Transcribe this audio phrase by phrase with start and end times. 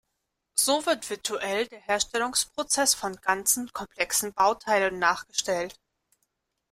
[0.55, 5.75] So wird virtuell der Herstellungsprozess von ganzen, komplexen Bauteilen nachgestellt.